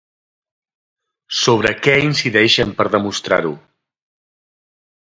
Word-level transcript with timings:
Sobre 1.41 1.75
què 1.83 1.95
incideixen 2.07 2.75
per 2.81 2.89
demostrar-ho? 2.99 3.57